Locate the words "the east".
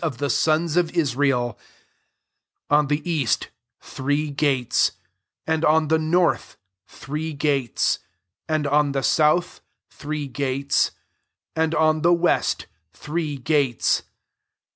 2.87-3.51